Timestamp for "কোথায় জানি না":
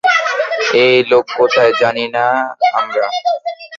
1.37-2.25